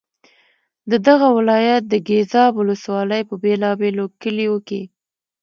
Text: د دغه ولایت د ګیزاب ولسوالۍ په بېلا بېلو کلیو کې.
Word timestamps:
د 0.91 0.93
دغه 1.07 1.27
ولایت 1.37 1.83
د 1.87 1.93
ګیزاب 2.07 2.51
ولسوالۍ 2.57 3.21
په 3.29 3.35
بېلا 3.43 3.71
بېلو 3.79 4.05
کلیو 4.21 4.55
کې. 4.67 4.81